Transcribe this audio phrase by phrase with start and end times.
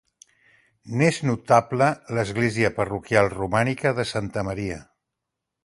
[1.01, 1.89] N'és notable
[2.19, 4.83] l'església parroquial romànica de Santa Maria.